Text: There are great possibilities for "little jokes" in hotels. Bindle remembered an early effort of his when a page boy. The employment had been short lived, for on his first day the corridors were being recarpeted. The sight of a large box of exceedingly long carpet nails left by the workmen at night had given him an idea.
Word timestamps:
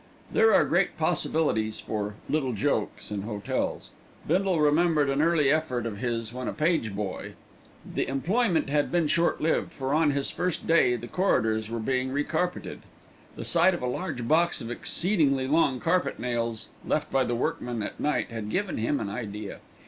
There 0.33 0.51
are 0.51 0.65
great 0.65 0.97
possibilities 0.97 1.79
for 1.79 2.15
"little 2.27 2.53
jokes" 2.53 3.11
in 3.11 3.21
hotels. 3.21 3.91
Bindle 4.27 4.59
remembered 4.59 5.11
an 5.11 5.21
early 5.21 5.51
effort 5.51 5.85
of 5.85 5.99
his 5.99 6.33
when 6.33 6.47
a 6.47 6.53
page 6.53 6.95
boy. 6.95 7.33
The 7.85 8.07
employment 8.07 8.67
had 8.67 8.91
been 8.91 9.05
short 9.05 9.41
lived, 9.41 9.71
for 9.71 9.93
on 9.93 10.09
his 10.09 10.31
first 10.31 10.65
day 10.65 10.95
the 10.95 11.07
corridors 11.07 11.69
were 11.69 11.77
being 11.77 12.09
recarpeted. 12.11 12.79
The 13.35 13.45
sight 13.45 13.75
of 13.75 13.83
a 13.83 13.85
large 13.85 14.27
box 14.27 14.59
of 14.59 14.71
exceedingly 14.71 15.47
long 15.47 15.79
carpet 15.79 16.17
nails 16.17 16.69
left 16.83 17.11
by 17.11 17.23
the 17.23 17.35
workmen 17.35 17.83
at 17.83 17.99
night 17.99 18.31
had 18.31 18.49
given 18.49 18.77
him 18.77 18.99
an 18.99 19.09
idea. 19.11 19.59